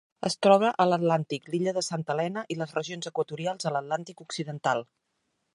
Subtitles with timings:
[0.27, 4.87] Es troba a l'Atlàntic: l'illa de Santa Helena i les regions equatorials de l'Atlàntic occidental.